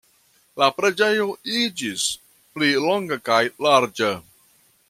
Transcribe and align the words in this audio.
La 0.61 0.69
preĝejo 0.77 1.27
iĝis 1.65 2.07
pli 2.57 2.73
longa 2.89 3.23
kaj 3.31 3.41
larĝa. 3.67 4.13